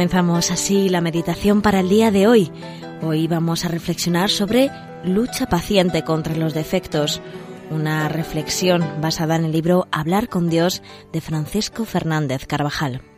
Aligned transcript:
Comenzamos 0.00 0.50
así 0.50 0.88
la 0.88 1.02
meditación 1.02 1.60
para 1.60 1.80
el 1.80 1.90
día 1.90 2.10
de 2.10 2.26
hoy. 2.26 2.50
Hoy 3.02 3.28
vamos 3.28 3.66
a 3.66 3.68
reflexionar 3.68 4.30
sobre 4.30 4.70
lucha 5.04 5.44
paciente 5.44 6.04
contra 6.04 6.34
los 6.34 6.54
defectos, 6.54 7.20
una 7.68 8.08
reflexión 8.08 8.82
basada 9.02 9.36
en 9.36 9.44
el 9.44 9.52
libro 9.52 9.88
Hablar 9.92 10.30
con 10.30 10.48
Dios 10.48 10.82
de 11.12 11.20
Francisco 11.20 11.84
Fernández 11.84 12.46
Carvajal. 12.46 13.09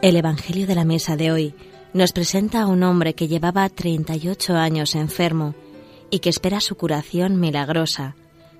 El 0.00 0.14
Evangelio 0.14 0.68
de 0.68 0.76
la 0.76 0.84
Mesa 0.84 1.16
de 1.16 1.32
hoy 1.32 1.54
nos 1.92 2.12
presenta 2.12 2.62
a 2.62 2.66
un 2.66 2.84
hombre 2.84 3.14
que 3.14 3.26
llevaba 3.26 3.68
38 3.68 4.54
años 4.54 4.94
enfermo 4.94 5.56
y 6.08 6.20
que 6.20 6.28
espera 6.28 6.60
su 6.60 6.76
curación 6.76 7.40
milagrosa 7.40 8.14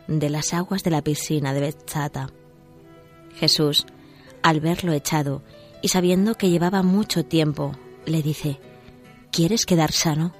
de 0.08 0.30
las 0.30 0.52
aguas 0.52 0.82
de 0.82 0.90
la 0.90 1.00
piscina 1.00 1.54
de 1.54 1.60
Bethzata. 1.60 2.30
Jesús, 3.36 3.86
al 4.42 4.58
verlo 4.58 4.92
echado 4.92 5.44
y 5.80 5.88
sabiendo 5.88 6.34
que 6.34 6.50
llevaba 6.50 6.82
mucho 6.82 7.24
tiempo, 7.24 7.70
le 8.04 8.20
dice, 8.20 8.58
¿Quieres 9.30 9.64
quedar 9.64 9.92
sano? 9.92 10.34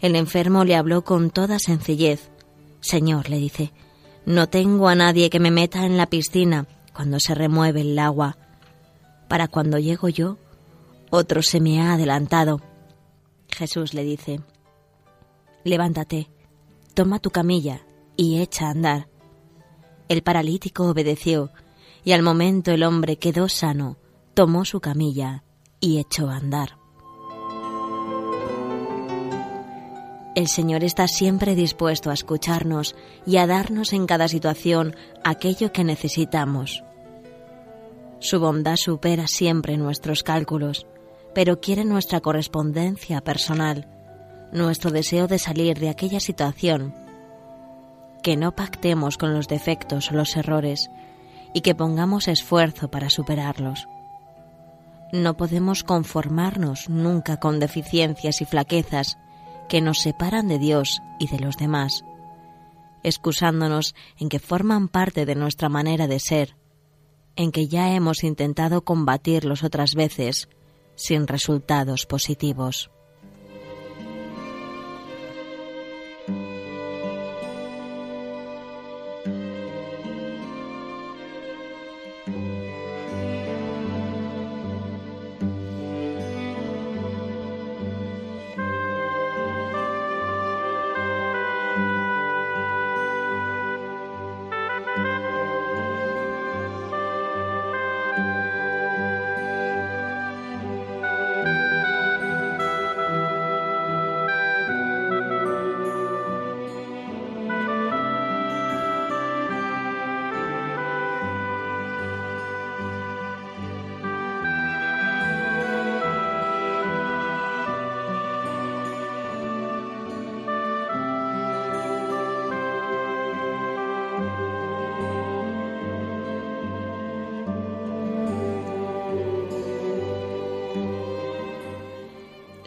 El 0.00 0.16
enfermo 0.16 0.64
le 0.64 0.74
habló 0.74 1.04
con 1.04 1.30
toda 1.30 1.60
sencillez. 1.60 2.28
Señor, 2.80 3.30
le 3.30 3.36
dice, 3.36 3.72
no 4.26 4.48
tengo 4.48 4.88
a 4.88 4.96
nadie 4.96 5.30
que 5.30 5.38
me 5.38 5.52
meta 5.52 5.86
en 5.86 5.96
la 5.96 6.06
piscina 6.06 6.66
cuando 6.92 7.20
se 7.20 7.36
remueve 7.36 7.82
el 7.82 7.96
agua 8.00 8.36
para 9.34 9.48
cuando 9.48 9.80
llego 9.80 10.08
yo, 10.08 10.36
otro 11.10 11.42
se 11.42 11.60
me 11.60 11.80
ha 11.80 11.94
adelantado. 11.94 12.60
Jesús 13.48 13.92
le 13.92 14.04
dice, 14.04 14.40
levántate, 15.64 16.30
toma 16.94 17.18
tu 17.18 17.30
camilla 17.30 17.84
y 18.16 18.40
echa 18.40 18.68
a 18.68 18.70
andar. 18.70 19.08
El 20.08 20.22
paralítico 20.22 20.84
obedeció, 20.84 21.50
y 22.04 22.12
al 22.12 22.22
momento 22.22 22.70
el 22.70 22.84
hombre 22.84 23.16
quedó 23.16 23.48
sano, 23.48 23.96
tomó 24.34 24.64
su 24.64 24.78
camilla 24.78 25.42
y 25.80 25.98
echó 25.98 26.30
a 26.30 26.36
andar. 26.36 26.78
El 30.36 30.46
Señor 30.46 30.84
está 30.84 31.08
siempre 31.08 31.56
dispuesto 31.56 32.10
a 32.10 32.14
escucharnos 32.14 32.94
y 33.26 33.38
a 33.38 33.48
darnos 33.48 33.94
en 33.94 34.06
cada 34.06 34.28
situación 34.28 34.94
aquello 35.24 35.72
que 35.72 35.82
necesitamos. 35.82 36.84
Su 38.24 38.40
bondad 38.40 38.76
supera 38.76 39.26
siempre 39.26 39.76
nuestros 39.76 40.22
cálculos, 40.22 40.86
pero 41.34 41.60
quiere 41.60 41.84
nuestra 41.84 42.20
correspondencia 42.20 43.20
personal, 43.20 43.86
nuestro 44.50 44.90
deseo 44.90 45.26
de 45.26 45.38
salir 45.38 45.78
de 45.78 45.90
aquella 45.90 46.20
situación. 46.20 46.94
Que 48.22 48.38
no 48.38 48.56
pactemos 48.56 49.18
con 49.18 49.34
los 49.34 49.46
defectos 49.46 50.10
o 50.10 50.14
los 50.14 50.38
errores 50.38 50.88
y 51.52 51.60
que 51.60 51.74
pongamos 51.74 52.26
esfuerzo 52.26 52.90
para 52.90 53.10
superarlos. 53.10 53.88
No 55.12 55.36
podemos 55.36 55.84
conformarnos 55.84 56.88
nunca 56.88 57.38
con 57.38 57.60
deficiencias 57.60 58.40
y 58.40 58.46
flaquezas 58.46 59.18
que 59.68 59.82
nos 59.82 59.98
separan 59.98 60.48
de 60.48 60.58
Dios 60.58 61.02
y 61.18 61.28
de 61.28 61.40
los 61.40 61.58
demás, 61.58 62.06
excusándonos 63.02 63.94
en 64.18 64.30
que 64.30 64.38
forman 64.38 64.88
parte 64.88 65.26
de 65.26 65.34
nuestra 65.34 65.68
manera 65.68 66.06
de 66.06 66.20
ser 66.20 66.63
en 67.36 67.52
que 67.52 67.68
ya 67.68 67.94
hemos 67.94 68.24
intentado 68.24 68.82
combatirlos 68.82 69.64
otras 69.64 69.94
veces 69.94 70.48
sin 70.94 71.26
resultados 71.26 72.06
positivos. 72.06 72.90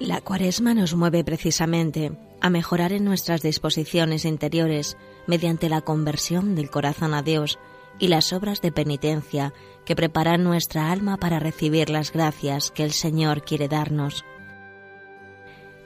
La 0.07 0.21
cuaresma 0.21 0.73
nos 0.73 0.95
mueve 0.95 1.25
precisamente 1.25 2.13
a 2.39 2.49
mejorar 2.49 2.93
en 2.93 3.03
nuestras 3.03 3.41
disposiciones 3.41 4.23
interiores 4.23 4.95
mediante 5.27 5.67
la 5.67 5.81
conversión 5.81 6.55
del 6.55 6.69
corazón 6.69 7.13
a 7.13 7.23
Dios 7.23 7.59
y 7.99 8.07
las 8.07 8.31
obras 8.31 8.61
de 8.61 8.71
penitencia 8.71 9.53
que 9.83 9.97
preparan 9.97 10.45
nuestra 10.45 10.93
alma 10.93 11.17
para 11.17 11.39
recibir 11.39 11.89
las 11.89 12.13
gracias 12.13 12.71
que 12.71 12.85
el 12.85 12.93
Señor 12.93 13.43
quiere 13.43 13.67
darnos. 13.67 14.23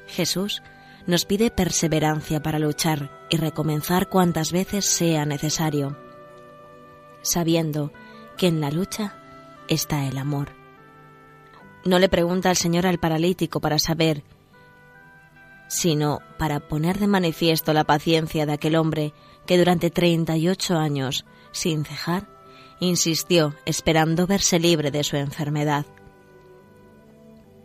Jesús 0.06 0.62
nos 1.08 1.26
pide 1.26 1.50
perseverancia 1.50 2.44
para 2.44 2.60
luchar 2.60 3.10
y 3.32 3.38
recomenzar 3.38 4.08
cuantas 4.08 4.52
veces 4.52 4.86
sea 4.86 5.26
necesario, 5.26 5.98
sabiendo 7.24 7.92
que 8.38 8.46
en 8.46 8.62
la 8.62 8.70
lucha 8.70 9.16
está 9.68 10.06
el 10.06 10.20
amor. 10.20 10.61
No 11.84 11.98
le 11.98 12.10
pregunta 12.10 12.50
al 12.50 12.58
Señor 12.58 12.86
al 12.86 13.00
paralítico 13.00 13.60
para 13.60 13.80
saber, 13.80 14.24
sino 15.68 16.20
para 16.38 16.60
poner 16.60 17.00
de 17.00 17.08
manifiesto 17.08 17.74
la 17.74 17.86
paciencia 17.86 18.46
de 18.46 18.54
aquel 18.54 18.76
hombre 18.76 19.14
que 19.46 19.58
durante 19.58 19.90
38 19.90 20.78
años, 20.78 21.26
sin 21.52 21.86
cejar, 21.86 22.28
insistió 22.80 23.56
esperando 23.66 24.28
verse 24.28 24.60
libre 24.60 24.92
de 24.92 25.04
su 25.04 25.16
enfermedad. 25.16 25.86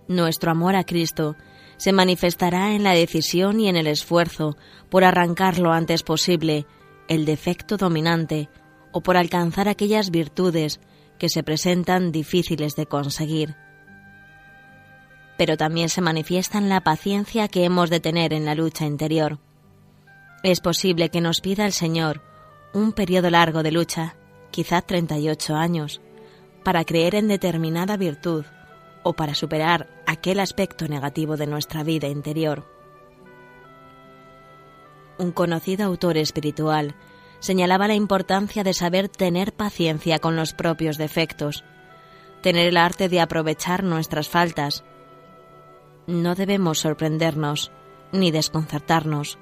Nuestro 0.09 0.51
amor 0.51 0.77
a 0.77 0.85
Cristo 0.85 1.37
se 1.77 1.93
manifestará 1.93 2.75
en 2.75 2.85
la 2.85 2.93
decisión 2.93 3.61
y 3.61 3.69
en 3.69 3.77
el 3.77 3.87
esfuerzo 3.87 4.57
por 4.89 5.05
arrancar 5.05 5.59
lo 5.59 5.73
antes 5.73 6.03
posible 6.03 6.65
el 7.09 7.25
defecto 7.25 7.77
dominante 7.77 8.49
o 8.93 9.03
por 9.03 9.17
alcanzar 9.17 9.69
aquellas 9.69 10.11
virtudes 10.11 10.81
que 11.19 11.29
se 11.29 11.43
presentan 11.43 12.13
difíciles 12.13 12.77
de 12.77 12.87
conseguir 12.87 13.57
pero 15.37 15.57
también 15.57 15.89
se 15.89 16.01
manifiesta 16.01 16.59
en 16.59 16.69
la 16.69 16.83
paciencia 16.83 17.49
que 17.49 17.65
hemos 17.65 17.91
de 17.91 18.01
tener 18.01 18.33
en 18.33 18.45
la 18.45 18.55
lucha 18.55 18.87
interior. 18.87 19.39
Es 20.43 20.61
posible 20.61 21.09
que 21.11 21.21
nos 21.21 21.41
pida 21.41 21.67
el 21.67 21.73
Señor 21.73 22.23
un 22.73 22.93
periodo 22.93 23.31
largo 23.31 23.63
de 23.63 23.73
lucha, 23.73 24.17
quizá 24.51 24.83
38 24.83 25.55
años, 25.55 26.01
para 26.63 26.85
creer 26.85 27.15
en 27.15 27.29
determinada 27.29 27.97
virtud 27.97 28.45
o 29.03 29.15
para 29.15 29.35
superar 29.35 29.89
aquel 30.07 30.41
aspecto 30.41 30.89
negativo 30.89 31.37
de 31.37 31.47
nuestra 31.47 31.85
vida 31.85 32.09
interior. 32.09 32.65
Un 35.19 35.33
conocido 35.33 35.87
autor 35.87 36.17
espiritual 36.19 36.95
señalaba 37.39 37.89
la 37.89 37.95
importancia 37.95 38.65
de 38.65 38.75
saber 38.75 39.09
tener 39.09 39.53
paciencia 39.53 40.19
con 40.19 40.37
los 40.37 40.53
propios 40.53 40.99
defectos, 40.99 41.65
tener 42.43 42.67
el 42.67 42.77
arte 42.77 43.09
de 43.09 43.21
aprovechar 43.21 43.83
nuestras 43.85 44.29
faltas, 44.29 44.85
no 46.07 46.35
debemos 46.35 46.81
sorprendernos 46.81 47.73
ni 48.13 48.31
desconcertarnos 48.31 49.39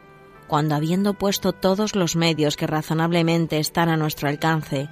cuando 0.46 0.74
habiendo 0.74 1.14
puesto 1.14 1.52
todos 1.52 1.94
los 1.94 2.16
medios 2.16 2.56
que 2.56 2.66
razonablemente 2.66 3.58
están 3.58 3.88
a 3.88 3.96
nuestro 3.96 4.28
alcance, 4.28 4.88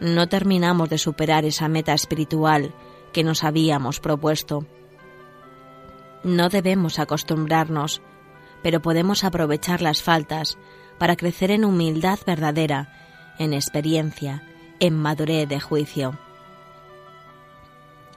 no 0.00 0.28
terminamos 0.28 0.88
de 0.88 0.98
superar 0.98 1.44
esa 1.44 1.68
meta 1.68 1.94
espiritual 1.94 2.74
que 3.12 3.24
nos 3.24 3.44
habíamos 3.44 4.00
propuesto. 4.00 4.66
No 6.22 6.48
debemos 6.48 6.98
acostumbrarnos, 6.98 8.02
pero 8.62 8.80
podemos 8.80 9.24
aprovechar 9.24 9.82
las 9.82 10.02
faltas 10.02 10.58
para 10.98 11.16
crecer 11.16 11.50
en 11.50 11.64
humildad 11.64 12.18
verdadera, 12.26 13.34
en 13.38 13.52
experiencia, 13.52 14.42
en 14.80 14.96
madurez 14.96 15.48
de 15.48 15.60
juicio. 15.60 16.18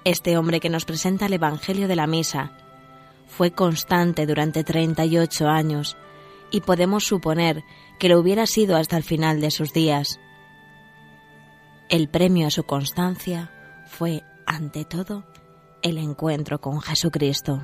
Este 0.04 0.38
hombre 0.38 0.60
que 0.60 0.70
nos 0.70 0.86
presenta 0.86 1.26
el 1.26 1.34
Evangelio 1.34 1.88
de 1.88 1.96
la 1.96 2.08
Misa 2.08 2.52
fue 3.28 3.52
constante 3.52 4.26
durante 4.26 4.64
38 4.64 5.48
años 5.48 5.98
y 6.52 6.62
podemos 6.62 7.06
suponer 7.06 7.64
que 8.00 8.10
lo 8.10 8.20
hubiera 8.20 8.46
sido 8.46 8.78
hasta 8.78 8.98
el 8.98 9.04
final 9.04 9.42
de 9.42 9.52
sus 9.52 9.74
días. 9.74 10.20
El 11.90 12.10
premio 12.10 12.48
a 12.48 12.52
su 12.52 12.64
constancia 12.64 13.52
fue, 13.86 14.24
ante 14.46 14.86
todo, 14.86 15.26
el 15.82 15.98
encuentro 15.98 16.60
con 16.60 16.82
Jesucristo. 16.82 17.62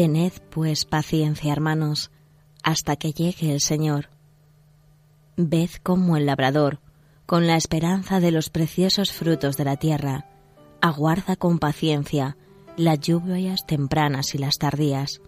Tened 0.00 0.32
pues 0.48 0.86
paciencia, 0.86 1.52
hermanos, 1.52 2.10
hasta 2.62 2.96
que 2.96 3.12
llegue 3.12 3.52
el 3.52 3.60
Señor. 3.60 4.08
Ved 5.36 5.68
cómo 5.82 6.16
el 6.16 6.24
labrador, 6.24 6.80
con 7.26 7.46
la 7.46 7.56
esperanza 7.56 8.18
de 8.18 8.30
los 8.30 8.48
preciosos 8.48 9.12
frutos 9.12 9.58
de 9.58 9.66
la 9.66 9.76
tierra, 9.76 10.24
aguarda 10.80 11.36
con 11.36 11.58
paciencia 11.58 12.38
las 12.78 12.98
lluvias 12.98 13.66
tempranas 13.66 14.34
y 14.34 14.38
las 14.38 14.56
tardías. 14.56 15.20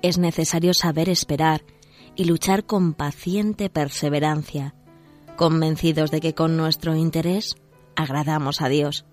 Es 0.00 0.18
necesario 0.18 0.72
saber 0.72 1.08
esperar 1.08 1.64
y 2.14 2.26
luchar 2.26 2.66
con 2.66 2.94
paciente 2.94 3.68
perseverancia, 3.68 4.76
convencidos 5.34 6.12
de 6.12 6.20
que 6.20 6.36
con 6.36 6.56
nuestro 6.56 6.94
interés 6.94 7.56
agradamos 7.96 8.60
a 8.60 8.68
Dios 8.68 9.06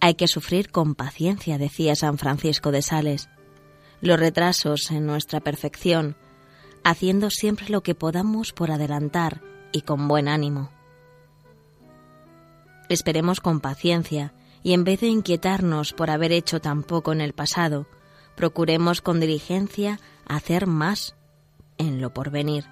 hay 0.00 0.14
que 0.14 0.28
sufrir 0.28 0.70
con 0.70 0.94
paciencia, 0.94 1.58
decía 1.58 1.94
San 1.96 2.18
Francisco 2.18 2.70
de 2.70 2.82
Sales, 2.82 3.28
los 4.00 4.18
retrasos 4.18 4.90
en 4.90 5.06
nuestra 5.06 5.40
perfección, 5.40 6.16
haciendo 6.84 7.30
siempre 7.30 7.68
lo 7.68 7.82
que 7.82 7.94
podamos 7.94 8.52
por 8.52 8.70
adelantar 8.70 9.42
y 9.72 9.82
con 9.82 10.08
buen 10.08 10.28
ánimo. 10.28 10.70
Esperemos 12.88 13.40
con 13.40 13.60
paciencia 13.60 14.32
y 14.62 14.72
en 14.72 14.84
vez 14.84 15.00
de 15.00 15.08
inquietarnos 15.08 15.92
por 15.92 16.10
haber 16.10 16.32
hecho 16.32 16.60
tan 16.60 16.82
poco 16.82 17.12
en 17.12 17.20
el 17.20 17.32
pasado, 17.32 17.86
procuremos 18.36 19.02
con 19.02 19.20
diligencia 19.20 20.00
hacer 20.26 20.66
más 20.66 21.16
en 21.76 22.00
lo 22.00 22.14
porvenir. 22.14 22.64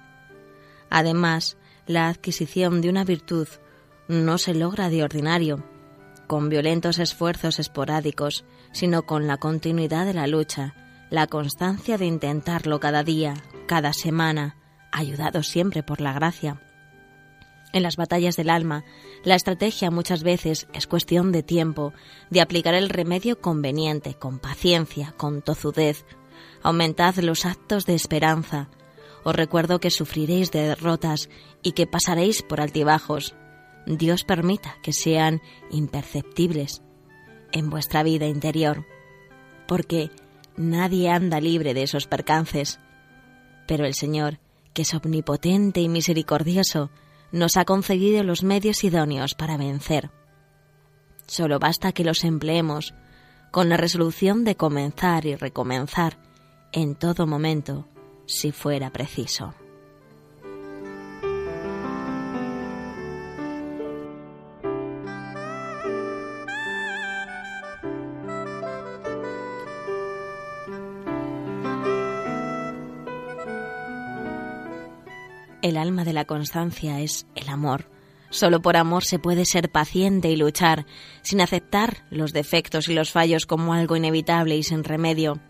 Además, 0.89 1.57
la 1.85 2.07
adquisición 2.07 2.81
de 2.81 2.89
una 2.89 3.03
virtud 3.03 3.47
no 4.07 4.37
se 4.37 4.53
logra 4.53 4.89
de 4.89 5.03
ordinario, 5.03 5.63
con 6.27 6.49
violentos 6.49 6.99
esfuerzos 6.99 7.59
esporádicos, 7.59 8.45
sino 8.71 9.05
con 9.05 9.27
la 9.27 9.37
continuidad 9.37 10.05
de 10.05 10.13
la 10.13 10.27
lucha, 10.27 10.75
la 11.09 11.27
constancia 11.27 11.97
de 11.97 12.05
intentarlo 12.05 12.79
cada 12.79 13.03
día, 13.03 13.33
cada 13.65 13.93
semana, 13.93 14.57
ayudado 14.91 15.41
siempre 15.41 15.83
por 15.83 16.01
la 16.01 16.13
gracia. 16.13 16.61
En 17.73 17.83
las 17.83 17.97
batallas 17.97 18.35
del 18.35 18.49
alma, 18.49 18.83
la 19.23 19.35
estrategia 19.35 19.91
muchas 19.91 20.23
veces 20.23 20.67
es 20.73 20.87
cuestión 20.87 21.31
de 21.31 21.43
tiempo, 21.43 21.93
de 22.29 22.41
aplicar 22.41 22.73
el 22.73 22.89
remedio 22.89 23.39
conveniente, 23.39 24.15
con 24.15 24.39
paciencia, 24.39 25.13
con 25.17 25.41
tozudez. 25.41 26.05
Aumentad 26.63 27.15
los 27.17 27.45
actos 27.45 27.85
de 27.85 27.95
esperanza. 27.95 28.69
Os 29.23 29.35
recuerdo 29.35 29.79
que 29.79 29.91
sufriréis 29.91 30.51
derrotas 30.51 31.29
y 31.61 31.73
que 31.73 31.87
pasaréis 31.87 32.41
por 32.41 32.61
altibajos, 32.61 33.35
Dios 33.87 34.25
permita 34.25 34.75
que 34.83 34.91
sean 34.91 35.41
imperceptibles 35.71 36.81
en 37.53 37.69
vuestra 37.69 38.03
vida 38.03 38.27
interior, 38.27 38.85
porque 39.65 40.11
nadie 40.57 41.09
anda 41.09 41.39
libre 41.39 41.73
de 41.73 41.83
esos 41.83 42.05
percances. 42.05 42.81
Pero 43.65 43.85
el 43.85 43.93
Señor, 43.93 44.39
que 44.73 44.81
es 44.81 44.93
omnipotente 44.93 45.79
y 45.79 45.87
misericordioso, 45.87 46.91
nos 47.31 47.55
ha 47.55 47.63
concedido 47.63 48.23
los 48.23 48.43
medios 48.43 48.83
idóneos 48.83 49.35
para 49.35 49.55
vencer. 49.55 50.11
Solo 51.25 51.57
basta 51.57 51.93
que 51.93 52.03
los 52.03 52.25
empleemos 52.25 52.93
con 53.51 53.69
la 53.69 53.77
resolución 53.77 54.43
de 54.43 54.55
comenzar 54.55 55.25
y 55.25 55.35
recomenzar 55.35 56.17
en 56.73 56.95
todo 56.95 57.25
momento, 57.25 57.87
si 58.25 58.51
fuera 58.51 58.91
preciso. 58.91 59.53
El 75.67 75.75
alma 75.75 76.05
de 76.05 76.13
la 76.13 76.23
constancia 76.23 77.01
es 77.01 77.27
el 77.35 77.49
amor. 77.49 77.89
Solo 78.29 78.61
por 78.61 78.77
amor 78.77 79.03
se 79.03 79.19
puede 79.19 79.43
ser 79.43 79.69
paciente 79.69 80.29
y 80.29 80.37
luchar, 80.37 80.85
sin 81.23 81.41
aceptar 81.41 82.05
los 82.09 82.31
defectos 82.31 82.87
y 82.87 82.93
los 82.93 83.11
fallos 83.11 83.45
como 83.45 83.73
algo 83.73 83.97
inevitable 83.97 84.55
y 84.55 84.63
sin 84.63 84.85
remedio. 84.85 85.41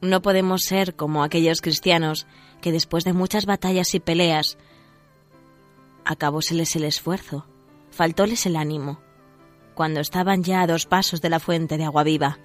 No 0.00 0.22
podemos 0.22 0.62
ser 0.62 0.96
como 0.96 1.22
aquellos 1.22 1.60
cristianos 1.60 2.26
que 2.62 2.72
después 2.72 3.04
de 3.04 3.12
muchas 3.12 3.44
batallas 3.44 3.94
y 3.94 4.00
peleas 4.00 4.56
acabóseles 6.06 6.74
el 6.76 6.84
esfuerzo, 6.84 7.46
faltóles 7.90 8.46
el 8.46 8.56
ánimo, 8.56 9.02
cuando 9.74 10.00
estaban 10.00 10.44
ya 10.44 10.62
a 10.62 10.66
dos 10.66 10.86
pasos 10.86 11.20
de 11.20 11.28
la 11.28 11.40
fuente 11.40 11.76
de 11.76 11.84
agua 11.84 12.04
viva. 12.04 12.38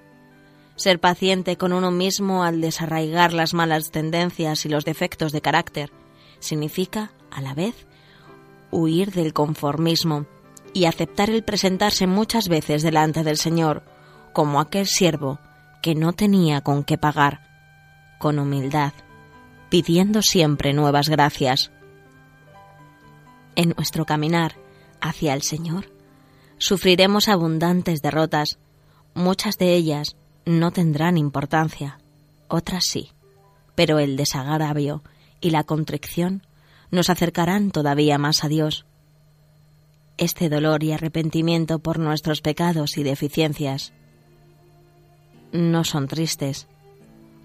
Ser 0.75 0.99
paciente 0.99 1.55
con 1.55 1.71
uno 1.71 1.89
mismo 1.89 2.43
al 2.43 2.59
desarraigar 2.59 3.31
las 3.31 3.53
malas 3.53 3.91
tendencias 3.91 4.65
y 4.65 4.69
los 4.69 4.83
defectos 4.83 5.31
de 5.31 5.39
carácter 5.39 5.89
significa, 6.39 7.11
a 7.31 7.41
la 7.41 7.53
vez, 7.53 7.87
huir 8.71 9.11
del 9.11 9.33
conformismo 9.33 10.25
y 10.73 10.85
aceptar 10.85 11.29
el 11.29 11.43
presentarse 11.43 12.07
muchas 12.07 12.47
veces 12.49 12.83
delante 12.83 13.23
del 13.23 13.37
Señor 13.37 13.83
como 14.33 14.59
aquel 14.59 14.85
siervo 14.85 15.39
que 15.81 15.95
no 15.95 16.13
tenía 16.13 16.61
con 16.61 16.83
qué 16.83 16.97
pagar, 16.97 17.41
con 18.19 18.39
humildad, 18.39 18.93
pidiendo 19.69 20.21
siempre 20.21 20.73
nuevas 20.73 21.09
gracias. 21.09 21.71
En 23.55 23.73
nuestro 23.75 24.05
caminar 24.05 24.55
hacia 25.01 25.33
el 25.33 25.41
Señor, 25.41 25.91
sufriremos 26.57 27.27
abundantes 27.27 28.01
derrotas, 28.01 28.59
muchas 29.13 29.57
de 29.57 29.73
ellas 29.73 30.15
no 30.45 30.71
tendrán 30.71 31.17
importancia, 31.17 31.99
otras 32.47 32.83
sí, 32.85 33.11
pero 33.75 33.99
el 33.99 34.15
desagravio 34.15 35.03
y 35.41 35.51
la 35.51 35.63
contrición 35.63 36.43
nos 36.91 37.09
acercarán 37.09 37.71
todavía 37.71 38.17
más 38.17 38.43
a 38.43 38.47
Dios. 38.47 38.85
Este 40.17 40.49
dolor 40.49 40.83
y 40.83 40.93
arrepentimiento 40.93 41.79
por 41.79 41.99
nuestros 41.99 42.41
pecados 42.41 42.97
y 42.97 43.03
deficiencias 43.03 43.93
no 45.51 45.83
son 45.83 46.07
tristes, 46.07 46.67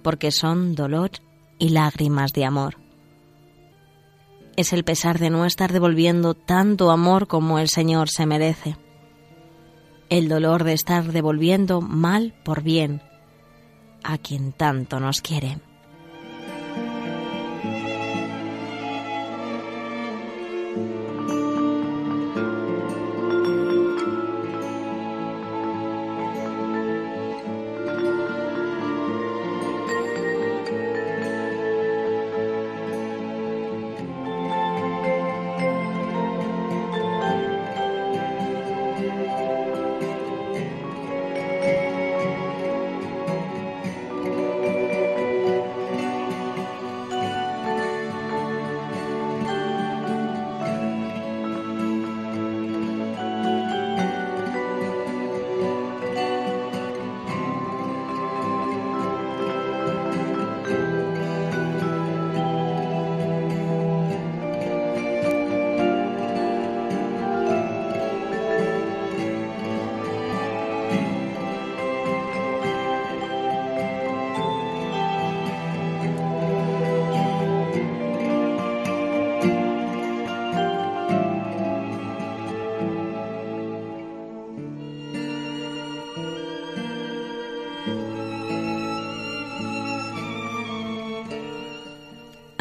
porque 0.02 0.30
son 0.30 0.74
dolor 0.74 1.10
y 1.58 1.70
lágrimas 1.70 2.32
de 2.32 2.44
amor. 2.44 2.76
Es 4.56 4.72
el 4.72 4.84
pesar 4.84 5.18
de 5.18 5.30
no 5.30 5.46
estar 5.46 5.72
devolviendo 5.72 6.34
tanto 6.34 6.90
amor 6.90 7.26
como 7.26 7.58
el 7.58 7.68
Señor 7.68 8.08
se 8.08 8.26
merece. 8.26 8.76
El 10.10 10.28
dolor 10.28 10.64
de 10.64 10.74
estar 10.74 11.10
devolviendo 11.12 11.80
mal 11.80 12.34
por 12.44 12.62
bien 12.62 13.00
a 14.04 14.18
quien 14.18 14.52
tanto 14.52 15.00
nos 15.00 15.22
quiere. 15.22 15.58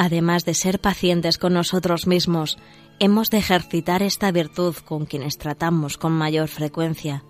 Además 0.04 0.46
de 0.46 0.56
ser 0.56 0.80
pacientes 0.80 1.38
con 1.38 1.54
nosotros 1.54 2.08
mismos, 2.08 2.58
hemos 2.98 3.30
de 3.30 3.38
ejercitar 3.38 4.02
esta 4.02 4.32
virtud 4.32 4.74
con 4.84 5.06
quienes 5.06 5.38
tratamos 5.38 6.00
con 6.00 6.12
mayor 6.12 6.48
frecuencia, 6.48 7.24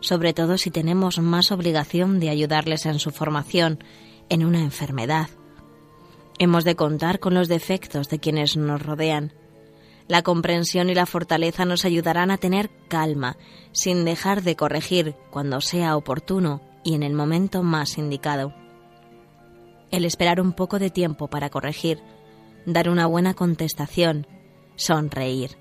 sobre 0.00 0.34
todo 0.34 0.58
si 0.58 0.70
tenemos 0.70 1.20
más 1.20 1.50
obligación 1.52 2.20
de 2.20 2.28
ayudarles 2.28 2.84
en 2.84 2.98
su 2.98 3.12
formación 3.12 3.82
en 4.28 4.44
una 4.44 4.60
enfermedad. 4.60 5.30
Hemos 6.38 6.64
de 6.64 6.76
contar 6.76 7.18
con 7.18 7.32
los 7.32 7.48
defectos 7.48 8.10
de 8.10 8.18
quienes 8.18 8.58
nos 8.58 8.82
rodean. 8.82 9.32
La 10.06 10.20
comprensión 10.20 10.90
y 10.90 10.94
la 10.94 11.06
fortaleza 11.06 11.64
nos 11.64 11.86
ayudarán 11.86 12.30
a 12.30 12.36
tener 12.36 12.68
calma, 12.88 13.38
sin 13.72 14.04
dejar 14.04 14.42
de 14.42 14.54
corregir 14.54 15.14
cuando 15.30 15.62
sea 15.62 15.96
oportuno 15.96 16.60
y 16.84 16.92
en 16.92 17.04
el 17.04 17.14
momento 17.14 17.62
más 17.62 17.96
indicado 17.96 18.52
el 19.92 20.04
esperar 20.04 20.40
un 20.40 20.52
poco 20.52 20.80
de 20.80 20.90
tiempo 20.90 21.28
para 21.28 21.50
corregir, 21.50 22.00
dar 22.66 22.88
una 22.88 23.06
buena 23.06 23.34
contestación, 23.34 24.26
sonreír, 24.74 25.56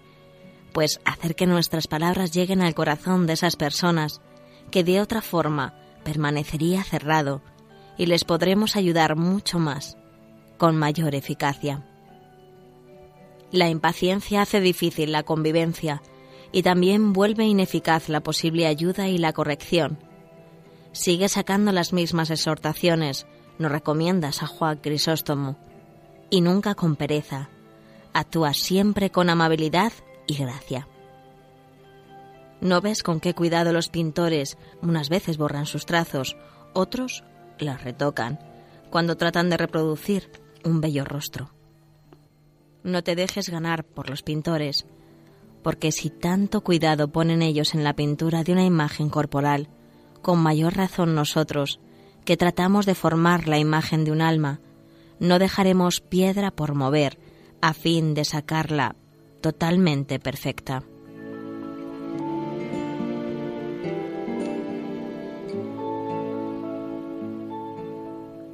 pues 0.74 1.00
hacer 1.06 1.36
que 1.36 1.46
nuestras 1.46 1.88
palabras 1.88 2.32
lleguen 2.32 2.62
al 2.62 2.74
corazón 2.74 3.28
de 3.28 3.34
esas 3.34 3.56
personas 3.56 4.22
que 4.72 4.84
de 4.84 5.02
otra 5.02 5.22
forma 5.22 5.76
permanecería 6.04 6.84
cerrado 6.84 7.42
y 7.98 8.06
les 8.06 8.24
podremos 8.24 8.76
ayudar 8.76 9.16
mucho 9.16 9.60
más, 9.60 9.98
con 10.58 10.76
mayor 10.78 11.14
eficacia. 11.14 11.86
La 13.52 13.70
impaciencia 13.70 14.42
hace 14.42 14.62
difícil 14.62 15.12
la 15.12 15.24
convivencia 15.24 16.02
y 16.54 16.64
también 16.64 17.12
vuelve 17.12 17.46
ineficaz 17.46 18.08
la 18.08 18.22
posible 18.22 18.66
ayuda 18.66 19.10
y 19.10 19.18
la 19.18 19.34
corrección. 19.34 20.00
Sigue 20.94 21.28
sacando 21.28 21.72
las 21.72 21.92
mismas 21.92 22.30
exhortaciones, 22.30 23.28
nos 23.62 23.72
recomiendas 23.72 24.44
a 24.44 24.48
Juan 24.48 24.78
Crisóstomo, 24.78 25.58
y 26.30 26.42
nunca 26.42 26.76
con 26.76 26.96
pereza. 26.96 27.50
Actúa 28.14 28.54
siempre 28.54 29.12
con 29.12 29.30
amabilidad 29.30 29.94
y 30.28 30.36
gracia. 30.36 30.88
¿No 32.60 32.82
ves 32.82 33.04
con 33.04 33.20
qué 33.20 33.34
cuidado 33.34 33.72
los 33.74 33.90
pintores 33.90 34.58
unas 34.82 35.10
veces 35.10 35.38
borran 35.38 35.66
sus 35.66 35.86
trazos, 35.86 36.36
otros 36.74 37.24
los 37.60 37.84
retocan, 37.84 38.40
cuando 38.90 39.18
tratan 39.18 39.50
de 39.50 39.58
reproducir 39.58 40.30
un 40.64 40.82
bello 40.82 41.06
rostro? 41.06 41.52
No 42.84 43.04
te 43.04 43.16
dejes 43.16 43.50
ganar 43.50 43.84
por 43.84 44.10
los 44.10 44.24
pintores, 44.24 44.86
porque 45.64 45.92
si 45.92 46.10
tanto 46.10 46.62
cuidado 46.62 47.08
ponen 47.10 47.42
ellos 47.42 47.74
en 47.74 47.84
la 47.84 47.94
pintura 47.94 48.44
de 48.44 48.54
una 48.54 48.66
imagen 48.66 49.10
corporal, 49.10 49.70
con 50.22 50.40
mayor 50.40 50.76
razón 50.76 51.16
nosotros, 51.16 51.80
que 52.26 52.38
tratamos 52.38 52.86
de 52.86 52.96
formar 52.96 53.48
la 53.48 53.58
imagen 53.58 54.04
de 54.04 54.12
un 54.12 54.22
alma, 54.22 54.60
no 55.20 55.40
dejaremos 55.40 56.02
piedra 56.02 56.52
por 56.52 56.74
mover 56.76 57.20
a 57.62 57.74
fin 57.74 58.14
de 58.14 58.26
sacarla 58.26 58.96
totalmente 59.42 60.20
perfecta. 60.20 60.84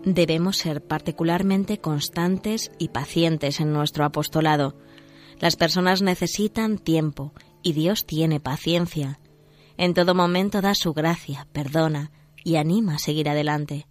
Debemos 0.03 0.55
ser 0.55 0.81
particularmente 0.81 1.79
constantes 1.79 2.71
y 2.79 2.89
pacientes 2.89 3.59
en 3.59 3.73
nuestro 3.73 4.05
apostolado. 4.05 4.77
Las 5.41 5.57
personas 5.57 6.01
necesitan 6.01 6.77
tiempo 6.77 7.33
y 7.61 7.73
Dios 7.73 8.05
tiene 8.05 8.39
paciencia. 8.39 9.19
En 9.75 9.93
todo 9.93 10.15
momento 10.15 10.61
da 10.61 10.75
su 10.75 10.93
gracia, 10.93 11.45
perdona, 11.51 12.11
y 12.47 12.55
anima 12.55 12.95
a 12.95 12.99
seguir 12.99 13.27
adelante. 13.27 13.87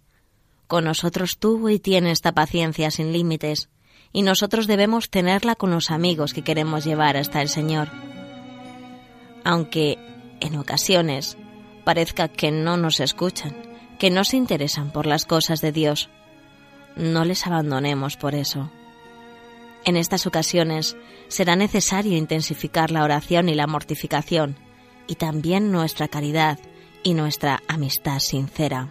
Con 0.65 0.85
nosotros 0.85 1.37
tuvo 1.37 1.69
y 1.69 1.77
tiene 1.77 2.09
esta 2.09 2.31
paciencia 2.31 2.89
sin 2.89 3.13
límites, 3.13 3.69
y 4.11 4.23
nosotros 4.23 4.65
debemos 4.65 5.11
tenerla 5.11 5.53
con 5.53 5.69
los 5.69 5.91
amigos 5.91 6.33
que 6.33 6.41
queremos 6.41 6.83
llevar 6.83 7.17
hasta 7.17 7.43
el 7.43 7.49
Señor. 7.49 7.87
Aunque, 9.43 9.99
en 10.39 10.57
ocasiones, 10.57 11.37
parezca 11.85 12.29
que 12.29 12.49
no 12.49 12.77
nos 12.77 12.99
escuchan, 12.99 13.55
que 13.99 14.09
no 14.09 14.23
se 14.23 14.37
interesan 14.37 14.91
por 14.91 15.05
las 15.05 15.27
cosas 15.27 15.61
de 15.61 15.71
Dios, 15.71 16.09
no 16.95 17.25
les 17.25 17.45
abandonemos 17.45 18.17
por 18.17 18.33
eso. 18.33 18.71
En 19.85 19.97
estas 19.97 20.25
ocasiones 20.25 20.97
será 21.27 21.55
necesario 21.55 22.17
intensificar 22.17 22.89
la 22.89 23.03
oración 23.03 23.49
y 23.49 23.53
la 23.53 23.67
mortificación, 23.67 24.57
y 25.05 25.13
también 25.13 25.71
nuestra 25.71 26.07
caridad 26.07 26.57
y 27.07 27.13
nuestra 27.13 27.63
amistad 27.69 28.19
sincera. 28.19 28.89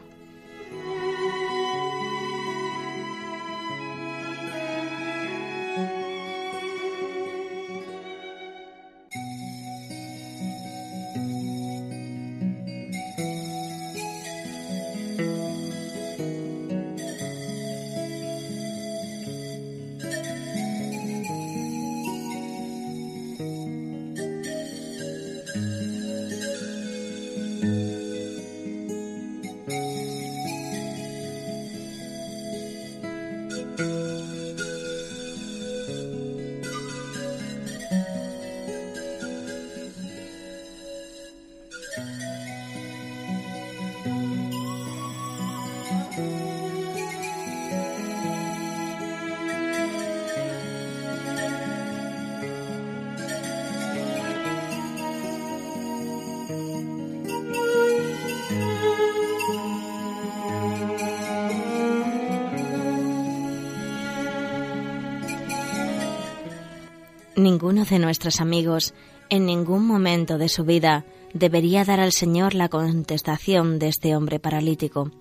Ninguno 67.47 67.85
de 67.85 68.01
nuestros 68.01 68.41
amigos 68.41 68.93
en 69.31 69.47
ningún 69.47 69.87
momento 69.87 70.37
de 70.37 70.49
su 70.49 70.65
vida 70.65 71.05
debería 71.33 71.85
dar 71.85 72.01
al 72.01 72.11
Señor 72.11 72.55
la 72.55 72.69
contestación 72.69 73.79
de 73.79 73.87
este 73.87 74.17
hombre 74.17 74.41
paralítico. 74.41 75.13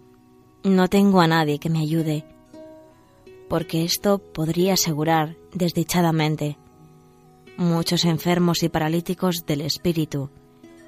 No 0.63 0.88
tengo 0.88 1.22
a 1.22 1.27
nadie 1.27 1.60
que 1.60 1.70
me 1.70 1.82
ayude, 1.82 2.25
porque 3.48 3.84
esto 3.84 4.17
podría 4.17 4.74
asegurar 4.74 5.38
desdichadamente 5.53 6.58
muchos 7.58 8.05
enfermos 8.05 8.63
y 8.63 8.70
paralíticos 8.70 9.46
del 9.46 9.62
espíritu 9.62 10.32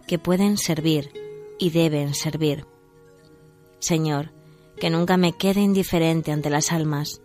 que 0.08 0.17
pueden 0.17 0.58
servir 0.58 1.12
y 1.60 1.70
deben 1.70 2.15
servir. 2.15 2.65
Señor, 3.77 4.32
que 4.79 4.89
nunca 4.89 5.17
me 5.17 5.34
quede 5.34 5.62
indiferente 5.62 6.32
ante 6.32 6.50
las 6.50 6.72
almas. 6.72 7.22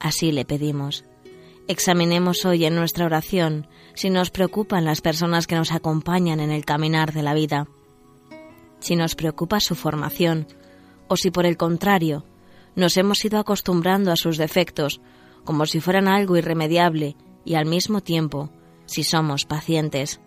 Así 0.00 0.32
le 0.32 0.44
pedimos. 0.44 1.04
Examinemos 1.68 2.44
hoy 2.44 2.64
en 2.64 2.76
nuestra 2.76 3.06
oración 3.06 3.66
si 3.94 4.08
nos 4.08 4.30
preocupan 4.30 4.84
las 4.84 5.00
personas 5.00 5.48
que 5.48 5.56
nos 5.56 5.72
acompañan 5.72 6.38
en 6.38 6.52
el 6.52 6.64
caminar 6.64 7.12
de 7.12 7.24
la 7.24 7.34
vida, 7.34 7.66
si 8.78 8.94
nos 8.94 9.16
preocupa 9.16 9.58
su 9.58 9.74
formación, 9.74 10.46
o 11.08 11.16
si 11.16 11.32
por 11.32 11.44
el 11.44 11.56
contrario 11.56 12.24
nos 12.76 12.96
hemos 12.96 13.24
ido 13.24 13.40
acostumbrando 13.40 14.12
a 14.12 14.16
sus 14.16 14.36
defectos 14.36 15.00
como 15.44 15.66
si 15.66 15.80
fueran 15.80 16.06
algo 16.06 16.36
irremediable 16.36 17.16
y 17.44 17.54
al 17.54 17.66
mismo 17.66 18.00
tiempo 18.00 18.50
si 18.84 19.02
somos 19.02 19.44
pacientes. 19.44 20.20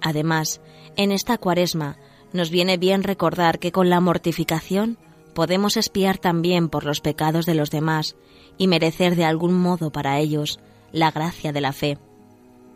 Además, 0.00 0.62
en 0.96 1.12
esta 1.12 1.36
cuaresma 1.36 1.98
nos 2.32 2.48
viene 2.48 2.78
bien 2.78 3.02
recordar 3.02 3.58
que 3.58 3.72
con 3.72 3.90
la 3.90 4.00
mortificación 4.00 4.98
podemos 5.34 5.76
espiar 5.76 6.16
también 6.16 6.70
por 6.70 6.84
los 6.84 7.02
pecados 7.02 7.44
de 7.44 7.54
los 7.54 7.70
demás 7.70 8.16
y 8.58 8.68
merecer 8.68 9.16
de 9.16 9.24
algún 9.24 9.54
modo 9.54 9.90
para 9.90 10.18
ellos 10.18 10.60
la 10.92 11.10
gracia 11.10 11.52
de 11.52 11.60
la 11.60 11.72
fe, 11.72 11.98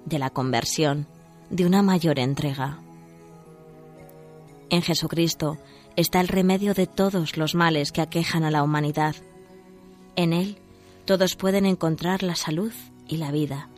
de 0.05 0.19
la 0.19 0.31
conversión, 0.31 1.07
de 1.51 1.67
una 1.67 1.83
mayor 1.83 2.19
entrega. 2.19 2.81
En 4.69 4.83
Jesucristo 4.83 5.59
está 5.97 6.21
el 6.21 6.29
remedio 6.29 6.75
de 6.75 6.87
todos 6.87 7.37
los 7.37 7.55
males 7.55 7.93
que 7.93 8.01
aquejan 8.01 8.45
a 8.45 8.51
la 8.51 8.63
humanidad. 8.63 9.17
En 10.17 10.33
Él 10.33 10.59
todos 11.05 11.35
pueden 11.35 11.67
encontrar 11.67 12.23
la 12.23 12.37
salud 12.37 12.73
y 13.09 13.17
la 13.17 13.33
vida. 13.33 13.69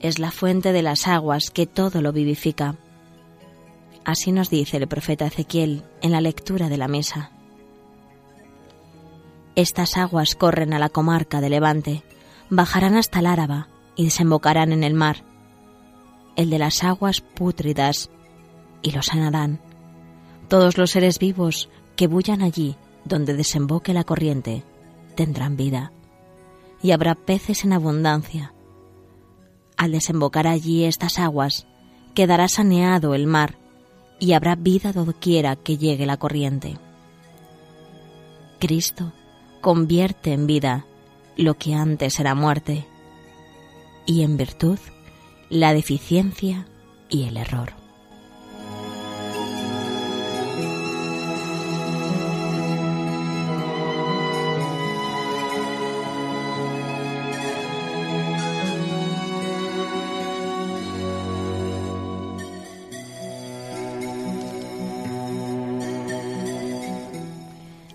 Es 0.00 0.18
la 0.18 0.30
fuente 0.30 0.72
de 0.72 0.82
las 0.82 1.06
aguas 1.06 1.50
que 1.50 1.66
todo 1.66 2.02
lo 2.02 2.12
vivifica. 2.12 2.76
Así 4.04 4.32
nos 4.32 4.50
dice 4.50 4.76
el 4.76 4.88
profeta 4.88 5.26
Ezequiel 5.26 5.82
en 6.02 6.12
la 6.12 6.20
lectura 6.20 6.68
de 6.68 6.76
la 6.76 6.88
mesa. 6.88 7.33
Estas 9.56 9.96
aguas 9.96 10.34
corren 10.34 10.72
a 10.72 10.80
la 10.80 10.88
comarca 10.88 11.40
de 11.40 11.48
Levante, 11.48 12.02
bajarán 12.50 12.96
hasta 12.96 13.20
el 13.20 13.26
Áraba 13.26 13.68
y 13.94 14.04
desembocarán 14.04 14.72
en 14.72 14.82
el 14.82 14.94
mar, 14.94 15.24
el 16.34 16.50
de 16.50 16.58
las 16.58 16.82
aguas 16.82 17.20
pútridas, 17.20 18.10
y 18.82 18.90
lo 18.90 19.02
sanarán. 19.02 19.60
Todos 20.48 20.76
los 20.76 20.90
seres 20.90 21.20
vivos 21.20 21.68
que 21.94 22.08
bullan 22.08 22.42
allí 22.42 22.76
donde 23.04 23.34
desemboque 23.34 23.94
la 23.94 24.04
corriente 24.04 24.64
tendrán 25.14 25.56
vida 25.56 25.92
y 26.82 26.90
habrá 26.90 27.14
peces 27.14 27.64
en 27.64 27.72
abundancia. 27.72 28.52
Al 29.76 29.92
desembocar 29.92 30.48
allí 30.48 30.84
estas 30.84 31.18
aguas, 31.18 31.66
quedará 32.14 32.48
saneado 32.48 33.14
el 33.14 33.26
mar 33.26 33.56
y 34.18 34.32
habrá 34.32 34.56
vida 34.56 34.92
doquiera 34.92 35.56
que 35.56 35.78
llegue 35.78 36.06
la 36.06 36.16
corriente. 36.16 36.76
Cristo 38.58 39.12
convierte 39.64 40.34
en 40.34 40.46
vida 40.46 40.84
lo 41.38 41.54
que 41.54 41.74
antes 41.74 42.20
era 42.20 42.34
muerte 42.34 42.84
y 44.04 44.22
en 44.22 44.36
virtud 44.36 44.78
la 45.48 45.72
deficiencia 45.72 46.66
y 47.08 47.22
el 47.22 47.38
error. 47.38 47.83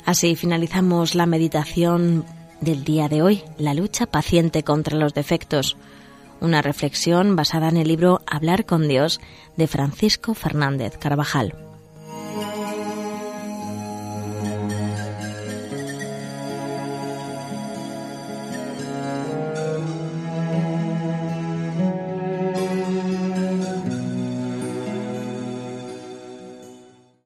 Así 0.09 0.35
finalizamos 0.35 1.13
la 1.13 1.27
meditación 1.27 2.25
del 2.61 2.83
día 2.83 3.07
de 3.09 3.21
hoy, 3.21 3.43
la 3.59 3.75
lucha 3.75 4.07
paciente 4.07 4.63
contra 4.63 4.97
los 4.97 5.13
defectos, 5.13 5.77
una 6.41 6.63
reflexión 6.63 7.35
basada 7.35 7.69
en 7.69 7.77
el 7.77 7.89
libro 7.89 8.23
Hablar 8.25 8.65
con 8.65 8.87
Dios 8.87 9.21
de 9.55 9.67
Francisco 9.67 10.33
Fernández 10.33 10.97
Carvajal. 10.97 11.68